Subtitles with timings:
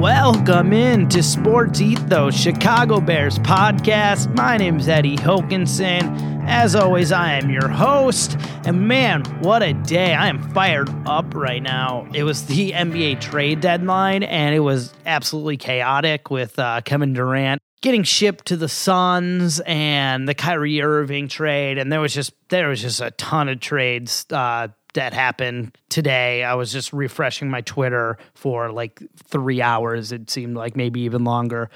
[0.00, 4.34] Welcome in to Sports Ethos Chicago Bears podcast.
[4.34, 6.42] My name is Eddie Hokinson.
[6.48, 8.38] As always, I am your host.
[8.64, 10.14] And man, what a day.
[10.14, 12.08] I am fired up right now.
[12.14, 17.60] It was the NBA trade deadline, and it was absolutely chaotic with uh, Kevin Durant
[17.82, 21.76] getting shipped to the Suns and the Kyrie Irving trade.
[21.76, 26.44] And there was just there was just a ton of trades uh, that happened today.
[26.44, 30.12] I was just refreshing my Twitter for like three hours.
[30.12, 31.70] It seemed like maybe even longer,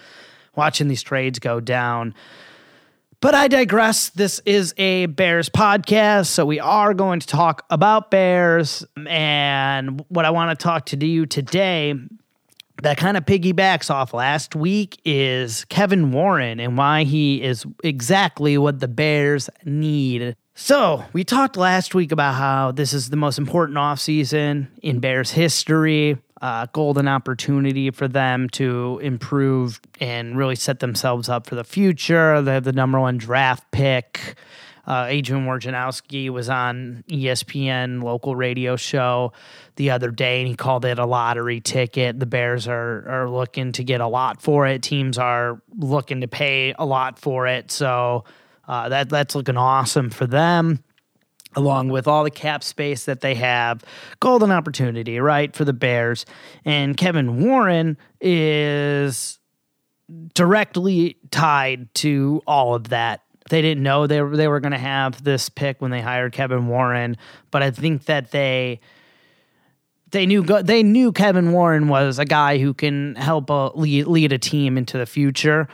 [0.56, 2.14] watching these trades go down.
[3.20, 4.10] But I digress.
[4.10, 8.84] This is a Bears podcast, so we are going to talk about Bears.
[9.08, 11.94] And what I want to talk to you today
[12.82, 18.58] that kind of piggybacks off last week is Kevin Warren and why he is exactly
[18.58, 23.38] what the Bears need so, we talked last week about how this is the most
[23.38, 30.80] important offseason in Bears history, uh, golden opportunity for them to improve and really set
[30.80, 32.40] themselves up for the future.
[32.42, 34.36] They have the number one draft pick.
[34.86, 39.32] Uh, Adrian Wojnarowski was on ESPN local radio show
[39.76, 42.20] the other day, and he called it a lottery ticket.
[42.20, 44.82] The Bears are are looking to get a lot for it.
[44.82, 47.70] Teams are looking to pay a lot for it.
[47.70, 48.24] So
[48.68, 50.82] uh, that that's looking awesome for them
[51.56, 53.84] along with all the cap space that they have.
[54.20, 56.26] Golden opportunity, right, for the Bears.
[56.64, 59.38] And Kevin Warren is
[60.34, 63.22] directly tied to all of that.
[63.50, 66.32] They didn't know they were, they were going to have this pick when they hired
[66.32, 67.16] Kevin Warren,
[67.50, 68.80] but I think that they
[70.10, 74.32] they knew they knew Kevin Warren was a guy who can help a, lead, lead
[74.32, 75.66] a team into the future.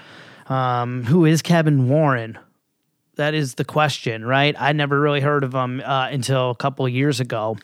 [0.47, 2.39] Um, who is Kevin Warren?
[3.21, 4.57] That is the question, right?
[4.59, 7.59] I never really heard of him uh, until a couple years ago.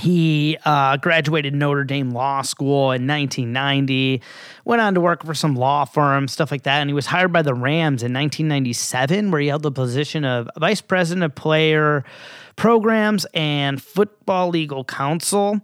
[0.00, 4.20] He uh, graduated Notre Dame Law School in 1990,
[4.64, 6.80] went on to work for some law firms, stuff like that.
[6.80, 10.50] And he was hired by the Rams in 1997, where he held the position of
[10.58, 12.04] vice president of player
[12.56, 15.60] programs and football legal counsel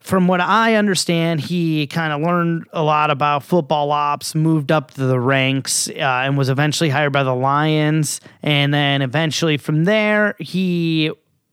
[0.00, 4.92] from what I understand, he kind of learned a lot about football ops, moved up
[4.92, 5.92] to the ranks, uh,
[6.24, 8.20] and was eventually hired by the Lions.
[8.42, 11.10] And then eventually from there, he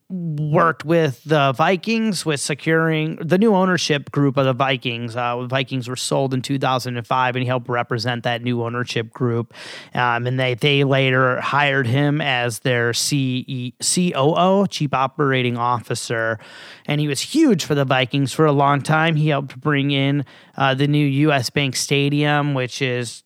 [0.09, 5.15] worked with the Vikings with securing the new ownership group of the Vikings.
[5.15, 9.53] Uh, the Vikings were sold in 2005, and he helped represent that new ownership group.
[9.95, 16.39] Um, and they they later hired him as their C- COO, Chief Operating Officer,
[16.85, 19.15] and he was huge for the Vikings for a long time.
[19.15, 20.23] He helped bring in
[20.55, 21.49] uh, the new U.S.
[21.49, 23.23] Bank Stadium, which is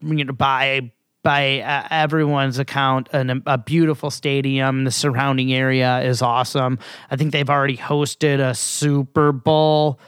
[0.00, 0.92] you know by
[1.24, 4.84] by uh, everyone's account, an, a beautiful stadium.
[4.84, 6.78] The surrounding area is awesome.
[7.10, 9.98] I think they've already hosted a Super Bowl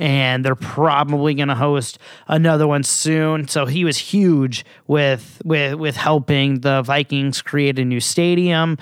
[0.00, 3.48] and they're probably going to host another one soon.
[3.48, 8.78] So he was huge with with with helping the Vikings create a new stadium,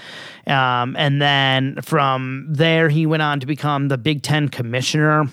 [0.47, 5.27] um, and then from there he went on to become the Big Ten commissioner.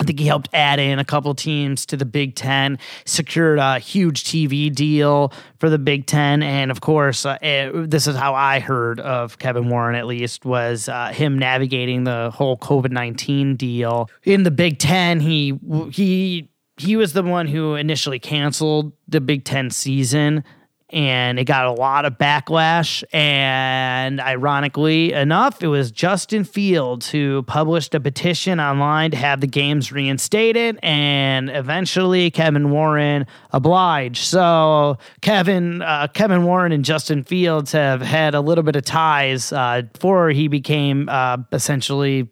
[0.00, 3.78] I think he helped add in a couple teams to the Big Ten, secured a
[3.78, 8.34] huge TV deal for the Big Ten, and of course, uh, it, this is how
[8.34, 9.94] I heard of Kevin Warren.
[9.94, 15.20] At least was uh, him navigating the whole COVID nineteen deal in the Big Ten.
[15.20, 15.58] He
[15.92, 20.44] he he was the one who initially canceled the Big Ten season
[20.92, 23.02] and it got a lot of backlash.
[23.12, 29.46] And ironically enough, it was Justin Fields who published a petition online to have the
[29.46, 34.24] games reinstated, and eventually Kevin Warren obliged.
[34.24, 39.52] So Kevin uh, Kevin Warren and Justin Fields have had a little bit of ties
[39.52, 42.28] uh, before he became uh, essentially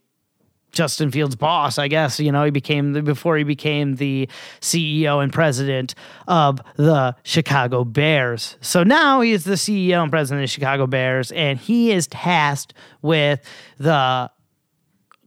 [0.73, 2.21] Justin Fields' boss, I guess.
[2.21, 4.29] You know, he became the, before he became the
[4.61, 5.95] CEO and president
[6.27, 8.57] of the Chicago Bears.
[8.61, 12.07] So now he is the CEO and president of the Chicago Bears, and he is
[12.07, 13.41] tasked with
[13.79, 14.31] the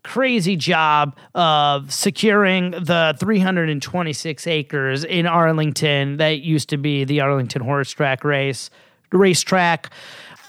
[0.03, 7.61] crazy job of securing the 326 acres in Arlington that used to be the Arlington
[7.61, 8.69] Horse Track race
[9.11, 9.91] racetrack.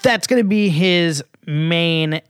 [0.01, 2.21] That's going to be his main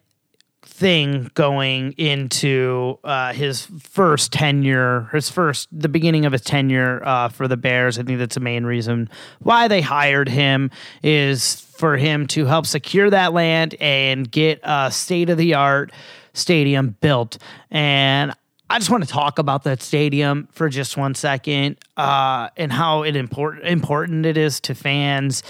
[0.74, 7.30] thing going into uh, his first tenure, his first, the beginning of his tenure uh,
[7.30, 8.00] for the Bears.
[8.00, 9.08] I think that's the main reason
[9.40, 10.72] why they hired him
[11.04, 15.92] is for him to help secure that land and get a state of the art
[16.34, 17.38] stadium built.
[17.70, 18.34] And
[18.68, 23.04] I just want to talk about that stadium for just one second uh, and how
[23.04, 25.44] it important important it is to fans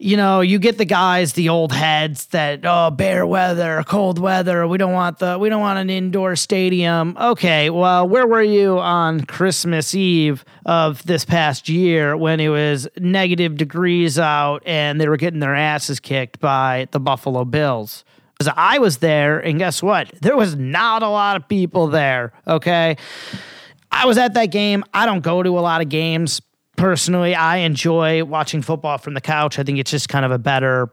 [0.00, 4.66] you know, you get the guys, the old heads that oh, bear weather, cold weather.
[4.66, 7.16] We don't want the we don't want an indoor stadium.
[7.20, 12.86] Okay, well, where were you on Christmas Eve of this past year when it was
[12.98, 18.04] negative degrees out and they were getting their asses kicked by the Buffalo Bills?
[18.38, 20.12] Because I was there, and guess what?
[20.22, 22.32] There was not a lot of people there.
[22.46, 22.96] Okay.
[23.90, 24.84] I was at that game.
[24.94, 26.40] I don't go to a lot of games
[26.78, 29.58] personally, I enjoy watching football from the couch.
[29.58, 30.90] I think it's just kind of a better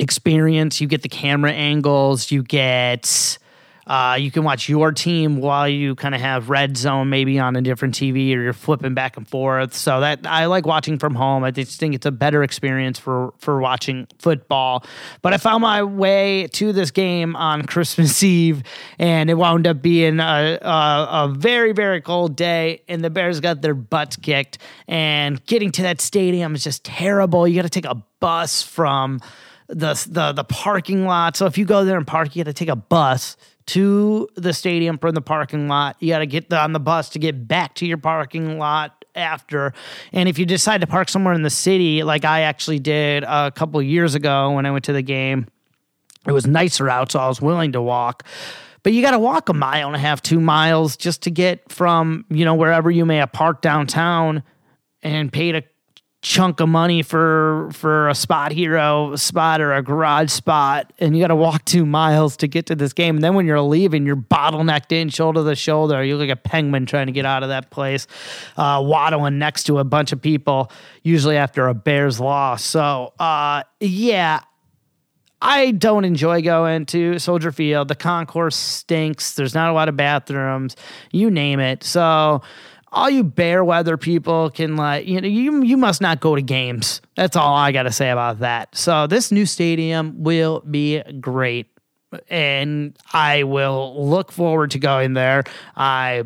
[0.00, 0.80] experience.
[0.80, 3.38] You get the camera angles, you get
[3.88, 7.56] uh, you can watch your team while you kind of have red zone maybe on
[7.56, 9.72] a different TV or you're flipping back and forth.
[9.74, 11.42] So that I like watching from home.
[11.42, 14.84] I just think it's a better experience for for watching football.
[15.22, 18.62] But I found my way to this game on Christmas Eve,
[18.98, 23.40] and it wound up being a, a, a very very cold day, and the Bears
[23.40, 24.58] got their butts kicked.
[24.86, 27.48] And getting to that stadium is just terrible.
[27.48, 29.20] You got to take a bus from
[29.68, 31.36] the the the parking lot.
[31.36, 33.36] So if you go there and park, you got to take a bus
[33.66, 35.96] to the stadium from the parking lot.
[36.00, 39.74] You got to get on the bus to get back to your parking lot after.
[40.12, 43.50] And if you decide to park somewhere in the city, like I actually did a
[43.50, 45.46] couple years ago when I went to the game,
[46.26, 48.24] it was nicer out, so I was willing to walk.
[48.82, 51.70] But you got to walk a mile and a half, two miles just to get
[51.70, 54.42] from, you know, wherever you may have parked downtown
[55.02, 55.62] and paid a
[56.20, 61.28] chunk of money for for a SpotHero spot or a garage spot and you got
[61.28, 64.16] to walk two miles to get to this game and then when you're leaving you're
[64.16, 67.50] bottlenecked in shoulder to shoulder you look like a penguin trying to get out of
[67.50, 68.08] that place
[68.56, 70.72] uh, waddling next to a bunch of people
[71.04, 74.40] usually after a bears loss so uh, yeah
[75.40, 77.86] I don't enjoy going to Soldier Field.
[77.86, 79.34] The concourse stinks.
[79.34, 80.74] There's not a lot of bathrooms.
[81.12, 81.84] You name it.
[81.84, 82.42] So
[82.92, 86.42] all you bear weather people can like you know you you must not go to
[86.42, 87.00] games.
[87.16, 88.74] That's all I got to say about that.
[88.76, 91.66] So this new stadium will be great
[92.28, 95.44] and I will look forward to going there.
[95.76, 96.24] I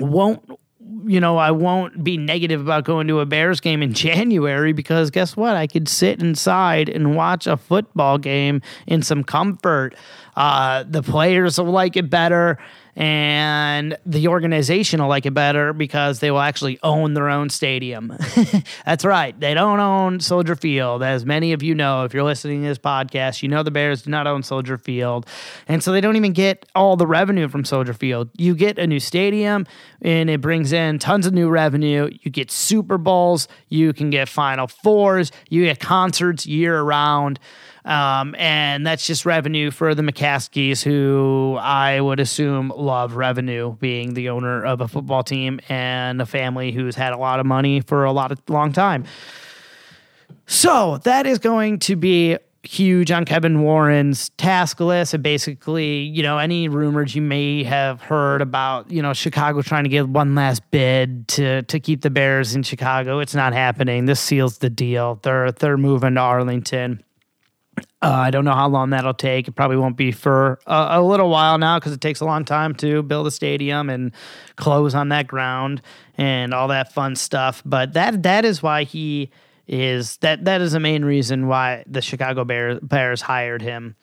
[0.00, 0.48] won't
[1.04, 5.10] you know, I won't be negative about going to a Bears game in January because
[5.10, 5.56] guess what?
[5.56, 9.94] I could sit inside and watch a football game in some comfort.
[10.36, 12.58] Uh, the players will like it better
[12.96, 18.16] and the organization will like it better because they will actually own their own stadium.
[18.86, 19.38] That's right.
[19.38, 21.02] They don't own Soldier Field.
[21.02, 24.02] As many of you know, if you're listening to this podcast, you know the Bears
[24.02, 25.26] do not own Soldier Field.
[25.68, 28.30] And so they don't even get all the revenue from Soldier Field.
[28.38, 29.66] You get a new stadium
[30.00, 32.08] and it brings in tons of new revenue.
[32.22, 37.38] You get Super Bowls, you can get Final Fours, you get concerts year round.
[37.86, 44.14] Um, and that's just revenue for the McCaskies, who I would assume love revenue, being
[44.14, 47.80] the owner of a football team and a family who's had a lot of money
[47.80, 49.04] for a lot of long time.
[50.46, 55.14] So that is going to be huge on Kevin Warren's task list.
[55.14, 59.84] And basically, you know, any rumors you may have heard about, you know, Chicago trying
[59.84, 64.06] to get one last bid to to keep the Bears in Chicago, it's not happening.
[64.06, 65.20] This seals the deal.
[65.22, 67.04] They're they're moving to Arlington.
[68.06, 69.48] Uh, I don't know how long that'll take.
[69.48, 72.44] It probably won't be for a, a little while now because it takes a long
[72.44, 74.12] time to build a stadium and
[74.54, 75.82] close on that ground
[76.16, 77.62] and all that fun stuff.
[77.66, 79.32] But that that is why he
[79.66, 83.96] is that that is the main reason why the Chicago Bears, Bears hired him.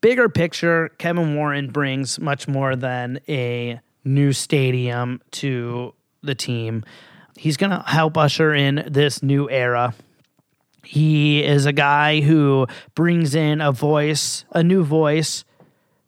[0.00, 5.94] Bigger picture, Kevin Warren brings much more than a new stadium to
[6.24, 6.84] the team.
[7.36, 9.94] He's going to help usher in this new era
[10.84, 15.44] he is a guy who brings in a voice, a new voice,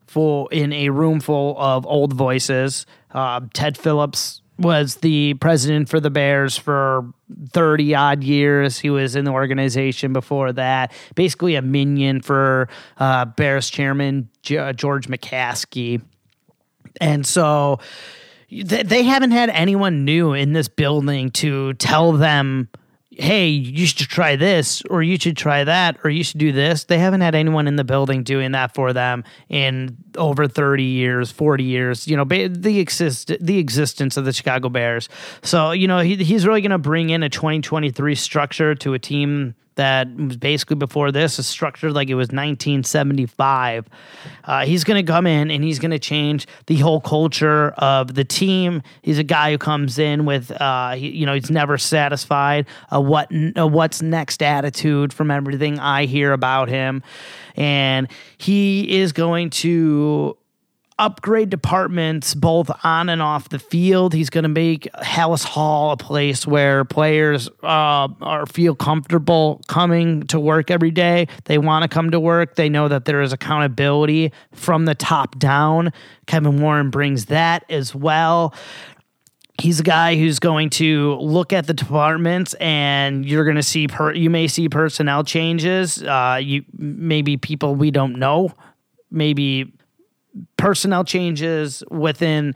[0.06, 2.86] for in a room full of old voices.
[3.12, 7.12] Uh, Ted Phillips was the president for the Bears for
[7.52, 8.78] 30 odd years.
[8.78, 10.92] He was in the organization before that.
[11.14, 16.02] Basically, a minion for uh, Bears chairman G- George McCaskey.
[17.00, 17.80] And so
[18.50, 22.68] they haven't had anyone new in this building to tell them
[23.16, 26.84] hey, you should try this, or you should try that, or you should do this.
[26.84, 31.30] They haven't had anyone in the building doing that for them in over 30 years,
[31.30, 35.08] 40 years, you know, the exist the existence of the Chicago Bears.
[35.42, 38.98] So, you know, he, he's really going to bring in a 2023 structure to a
[38.98, 43.88] team that was basically before this is structured like it was 1975.
[44.44, 48.14] Uh, he's going to come in and he's going to change the whole culture of
[48.14, 48.82] the team.
[49.02, 52.66] He's a guy who comes in with, uh, he, you know, he's never satisfied.
[52.90, 57.02] A what, a what's next attitude from everything I hear about him,
[57.56, 60.36] and he is going to
[61.02, 64.14] upgrade departments both on and off the field.
[64.14, 70.22] He's going to make Halas Hall a place where players uh, are feel comfortable coming
[70.28, 71.26] to work every day.
[71.46, 72.54] They want to come to work.
[72.54, 75.92] They know that there is accountability from the top down.
[76.26, 78.54] Kevin Warren brings that as well
[79.60, 83.86] he's a guy who's going to look at the departments and you're going to see
[83.86, 88.50] per, you may see personnel changes uh, you maybe people we don't know
[89.10, 89.70] maybe
[90.56, 92.54] personnel changes within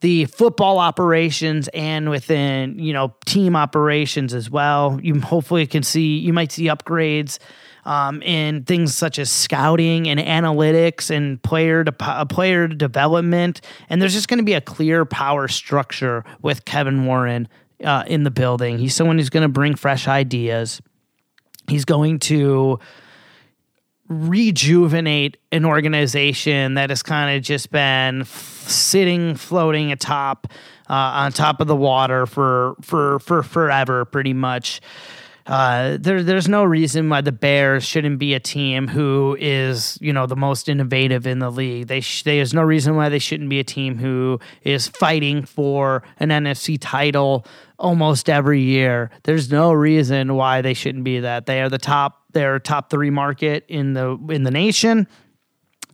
[0.00, 6.18] the football operations and within you know team operations as well you hopefully can see
[6.18, 7.38] you might see upgrades
[7.84, 13.60] um, in things such as scouting and analytics and player de- uh, player development.
[13.88, 17.48] And there's just going to be a clear power structure with Kevin Warren
[17.82, 18.78] uh, in the building.
[18.78, 20.80] He's someone who's going to bring fresh ideas.
[21.68, 22.78] He's going to
[24.08, 30.46] rejuvenate an organization that has kind of just been f- sitting floating atop
[30.90, 34.80] uh, on top of the water for for for forever pretty much
[35.46, 40.12] uh, there, there's no reason why the Bears shouldn't be a team who is, you
[40.12, 41.88] know, the most innovative in the league.
[41.88, 46.02] They sh- there's no reason why they shouldn't be a team who is fighting for
[46.18, 47.44] an NFC title
[47.78, 49.10] almost every year.
[49.24, 51.44] There's no reason why they shouldn't be that.
[51.44, 52.22] They are the top.
[52.32, 55.06] They're top three market in the in the nation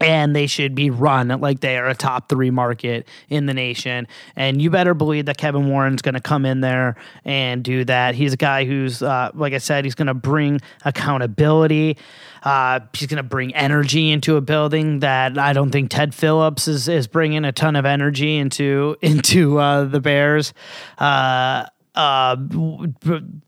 [0.00, 4.08] and they should be run like they are a top three market in the nation.
[4.34, 8.14] And you better believe that Kevin Warren's going to come in there and do that.
[8.14, 11.98] He's a guy who's, uh, like I said, he's going to bring accountability.
[12.42, 16.66] Uh, he's going to bring energy into a building that I don't think Ted Phillips
[16.66, 20.54] is is bringing a ton of energy into into uh, the Bears.
[20.98, 22.36] Uh, uh,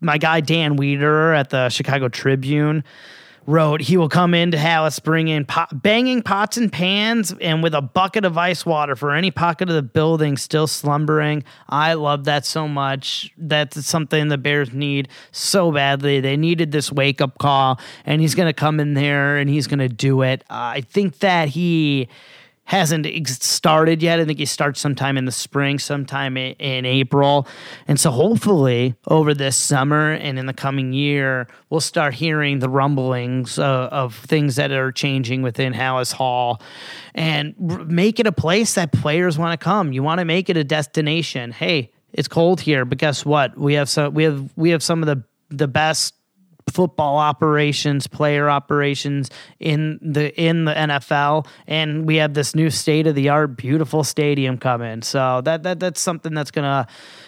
[0.01, 2.85] my guy Dan Wiederer at the Chicago Tribune
[3.47, 7.83] wrote he will come into Halas bringing pot, banging pots and pans and with a
[7.83, 11.45] bucket of ice water for any pocket of the building still slumbering.
[11.69, 13.33] I love that so much.
[13.37, 16.21] That's something the Bears need so badly.
[16.21, 19.67] They needed this wake up call, and he's going to come in there and he's
[19.67, 20.43] going to do it.
[20.51, 22.09] Uh, I think that he
[22.65, 24.21] hasn't started yet.
[24.21, 27.47] I think he starts sometime in the spring, sometime in April.
[27.87, 32.69] And so hopefully over this summer and in the coming year, we'll start hearing the
[32.69, 36.63] rumblings uh, of things that are changing within Halas Hall
[37.15, 37.55] and
[37.89, 39.93] make it a place that players want to come.
[39.93, 41.53] You want to make it a destination.
[41.53, 43.57] Hey, it's cold here, but guess what?
[43.59, 46.15] We have some we have we have some of the the best
[46.73, 53.07] football operations, player operations in the in the NFL, and we have this new state
[53.07, 55.03] of the art, beautiful stadium coming.
[55.03, 56.87] So that that that's something that's gonna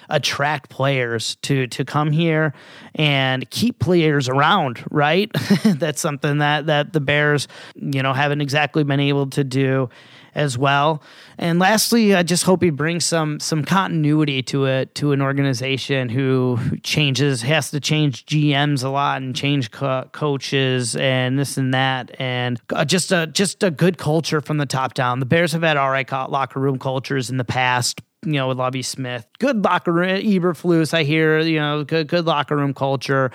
[0.09, 2.55] attract players to to come here
[2.95, 4.85] and keep players around.
[4.91, 5.31] Right,
[5.65, 9.89] that's something that that the Bears, you know, haven't exactly been able to do
[10.35, 11.03] as well.
[11.39, 16.09] And lastly, I just hope he brings some some continuity to it to an organization
[16.09, 21.75] who changes has to change GMs a lot and change co- coaches and this and
[21.75, 25.21] that and uh, just a just a good culture from the top down.
[25.21, 28.59] The Bears have had all right locker room cultures in the past, you know, with
[28.59, 29.27] Lovie Smith.
[29.39, 33.31] Good locker room, Eberflus, I hear, you know, good, good locker room culture.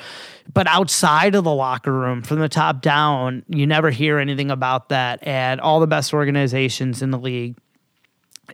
[0.54, 4.90] But outside of the locker room, from the top down, you never hear anything about
[4.90, 5.26] that.
[5.26, 7.58] And all the best organizations in the league,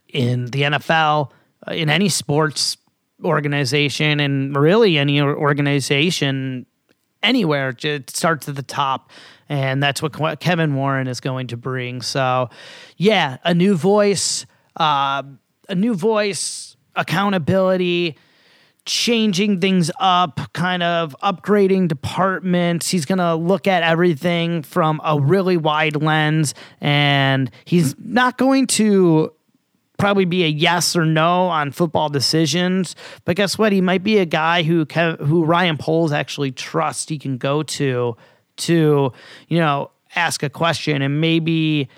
[0.10, 1.32] in the NFL,
[1.68, 2.78] uh, in any sports
[3.24, 6.66] organization, and really any organization
[7.24, 9.10] anywhere, it starts at the top.
[9.48, 12.02] And that's what Kevin Warren is going to bring.
[12.02, 12.50] So,
[12.98, 14.46] yeah, a new voice.
[14.76, 15.24] Uh,
[15.70, 18.18] a new voice, accountability,
[18.86, 22.90] changing things up, kind of upgrading departments.
[22.90, 28.68] He's going to look at everything from a really wide lens and he's not going
[28.68, 29.34] to
[29.98, 32.96] probably be a yes or no on football decisions.
[33.24, 33.72] But guess what?
[33.72, 37.10] He might be a guy who who Ryan Poles actually trusts.
[37.10, 38.16] He can go to
[38.58, 39.14] to
[39.48, 41.90] you know ask a question and maybe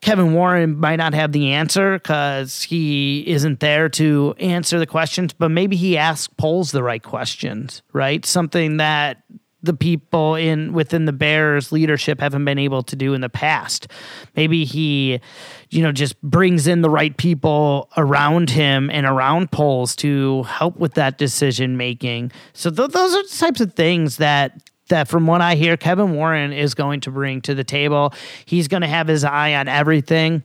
[0.00, 5.32] Kevin Warren might not have the answer because he isn't there to answer the questions,
[5.34, 8.24] but maybe he asks Poles the right questions, right?
[8.24, 9.22] Something that
[9.62, 13.88] the people in within the Bears leadership haven't been able to do in the past.
[14.34, 15.20] Maybe he,
[15.68, 20.76] you know, just brings in the right people around him and around Poles to help
[20.76, 22.32] with that decision making.
[22.54, 26.14] So th- those are the types of things that that from what I hear, Kevin
[26.14, 28.14] Warren is going to bring to the table.
[28.44, 30.44] He's going to have his eye on everything.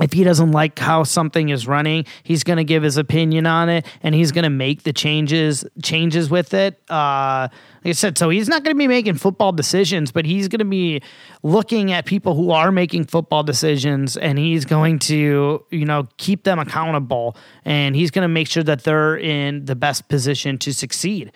[0.00, 3.68] If he doesn't like how something is running, he's going to give his opinion on
[3.68, 6.80] it and he's going to make the changes changes with it.
[6.90, 7.46] Uh,
[7.84, 10.58] like I said, so he's not going to be making football decisions, but he's going
[10.58, 11.00] to be
[11.44, 16.42] looking at people who are making football decisions and he's going to, you know, keep
[16.42, 20.72] them accountable and he's going to make sure that they're in the best position to
[20.74, 21.30] succeed.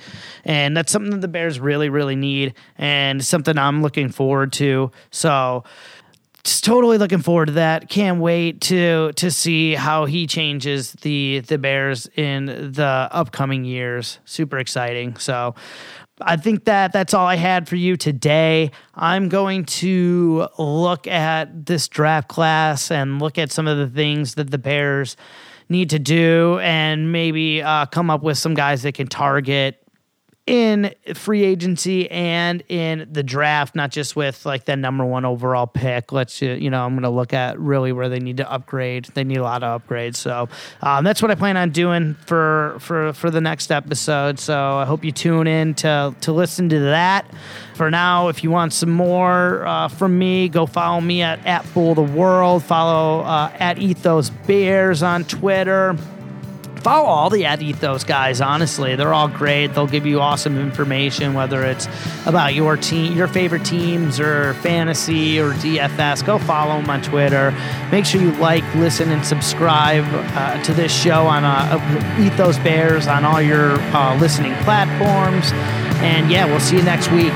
[0.44, 4.90] And that's something that the Bears really really need and something I'm looking forward to.
[5.12, 5.62] So,
[6.44, 7.88] just totally looking forward to that.
[7.88, 14.18] Can't wait to to see how he changes the the Bears in the upcoming years.
[14.24, 15.16] Super exciting.
[15.16, 15.54] So
[16.20, 18.70] I think that that's all I had for you today.
[18.94, 24.34] I'm going to look at this draft class and look at some of the things
[24.34, 25.16] that the Bears
[25.68, 29.82] need to do and maybe uh, come up with some guys that can target
[30.48, 35.66] in free agency and in the draft, not just with like the number one overall
[35.66, 36.10] pick.
[36.10, 39.04] Let's, you know, I'm going to look at really where they need to upgrade.
[39.12, 40.16] They need a lot of upgrades.
[40.16, 40.48] So
[40.80, 44.38] um, that's what I plan on doing for for for the next episode.
[44.38, 47.26] So I hope you tune in to to listen to that.
[47.74, 51.66] For now, if you want some more uh, from me, go follow me at at
[51.66, 52.64] Fool the World.
[52.64, 55.94] Follow uh, at Ethos Bears on Twitter
[56.80, 58.96] follow all the At Ethos guys, honestly.
[58.96, 59.68] They're all great.
[59.68, 61.88] They'll give you awesome information, whether it's
[62.26, 66.24] about your team, your favorite teams, or fantasy or DFS.
[66.24, 67.52] Go follow them on Twitter.
[67.90, 73.06] Make sure you like, listen, and subscribe uh, to this show on uh, Ethos Bears
[73.06, 75.50] on all your uh, listening platforms.
[76.02, 77.32] And yeah, we'll see you next week.